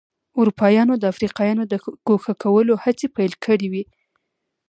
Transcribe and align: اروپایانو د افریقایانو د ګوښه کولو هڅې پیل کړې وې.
اروپایانو 0.39 0.93
د 0.99 1.03
افریقایانو 1.13 1.63
د 1.67 1.73
ګوښه 2.07 2.33
کولو 2.43 2.73
هڅې 2.83 3.07
پیل 3.15 3.33
کړې 3.45 3.67
وې. 3.73 3.83